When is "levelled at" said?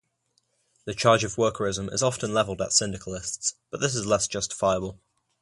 2.33-2.73